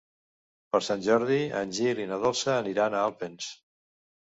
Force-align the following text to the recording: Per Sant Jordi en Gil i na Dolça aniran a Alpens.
Per 0.75 0.79
Sant 0.85 1.03
Jordi 1.07 1.37
en 1.59 1.77
Gil 1.81 2.03
i 2.05 2.09
na 2.15 2.19
Dolça 2.25 2.51
aniran 2.65 2.99
a 3.03 3.07
Alpens. 3.13 3.55